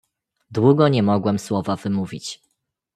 "Długo 0.51 0.87
nie 0.87 1.03
mogłem 1.03 1.39
słowa 1.39 1.75
wymówić." 1.75 2.41